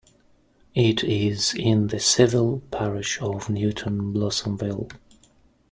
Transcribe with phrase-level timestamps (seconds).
[0.73, 4.89] It is in the civil parish of Newton Blossomville.